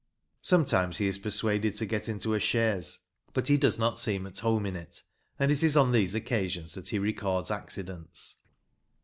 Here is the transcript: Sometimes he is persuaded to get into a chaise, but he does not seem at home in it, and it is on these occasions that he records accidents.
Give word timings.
Sometimes 0.41 0.97
he 0.97 1.05
is 1.05 1.19
persuaded 1.19 1.75
to 1.75 1.85
get 1.85 2.09
into 2.09 2.33
a 2.33 2.39
chaise, 2.39 2.97
but 3.33 3.49
he 3.49 3.55
does 3.55 3.77
not 3.77 3.99
seem 3.99 4.25
at 4.25 4.39
home 4.39 4.65
in 4.65 4.75
it, 4.75 5.03
and 5.37 5.51
it 5.51 5.61
is 5.61 5.77
on 5.77 5.91
these 5.91 6.15
occasions 6.15 6.73
that 6.73 6.87
he 6.89 6.97
records 6.97 7.51
accidents. 7.51 8.37